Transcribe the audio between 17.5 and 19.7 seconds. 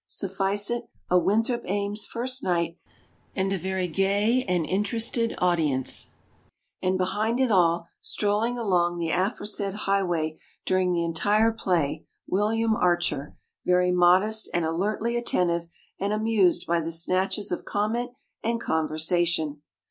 of conmient and conver sation.